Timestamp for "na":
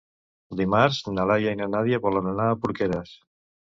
1.19-1.27, 1.63-1.71